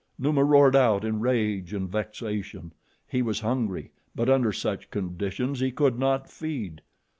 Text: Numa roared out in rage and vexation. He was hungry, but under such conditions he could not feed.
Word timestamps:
Numa 0.17 0.43
roared 0.43 0.75
out 0.75 1.05
in 1.05 1.19
rage 1.19 1.73
and 1.75 1.87
vexation. 1.87 2.71
He 3.07 3.21
was 3.21 3.41
hungry, 3.41 3.91
but 4.15 4.31
under 4.31 4.51
such 4.51 4.89
conditions 4.89 5.59
he 5.59 5.69
could 5.69 5.99
not 5.99 6.27
feed. 6.27 6.81